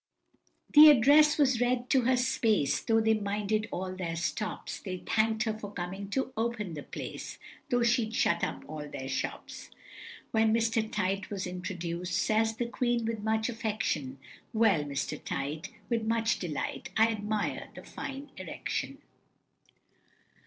The 0.73 0.89
Address 0.89 1.37
was 1.37 1.61
read 1.61 1.87
to 1.91 2.01
her 2.05 2.15
apace, 2.15 2.79
Though 2.81 3.01
they 3.01 3.13
minded 3.13 3.67
all 3.69 3.95
their 3.95 4.15
stops, 4.15 4.79
They 4.79 4.97
thank'd 5.07 5.43
her 5.43 5.53
for 5.53 5.71
coming 5.71 6.09
to 6.09 6.33
open 6.35 6.73
the 6.73 6.81
place, 6.81 7.37
Though 7.69 7.83
she 7.83 8.09
shut 8.09 8.43
up 8.43 8.63
all 8.67 8.87
their 8.89 9.07
shops. 9.07 9.69
When 10.31 10.55
Mr. 10.55 10.91
Tite 10.91 11.29
was 11.29 11.45
introduc'd, 11.45 12.07
Says 12.07 12.55
the 12.57 12.65
Queen, 12.65 13.05
with 13.05 13.19
much 13.19 13.47
affection, 13.47 14.17
"Well, 14.53 14.85
Mr. 14.85 15.23
Tite, 15.23 15.69
with 15.87 16.01
much 16.01 16.39
delight, 16.39 16.89
I 16.97 17.09
admire 17.09 17.69
the 17.75 17.83
fine 17.83 18.31
erection." 18.37 18.97